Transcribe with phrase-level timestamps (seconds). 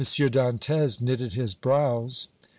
[0.03, 2.27] Dantès knitted his brows.